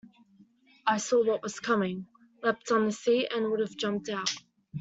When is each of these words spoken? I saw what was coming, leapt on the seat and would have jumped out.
I 0.87 0.97
saw 0.97 1.23
what 1.23 1.43
was 1.43 1.59
coming, 1.59 2.07
leapt 2.41 2.71
on 2.71 2.87
the 2.87 2.91
seat 2.91 3.27
and 3.31 3.51
would 3.51 3.59
have 3.59 3.77
jumped 3.77 4.09
out. 4.09 4.31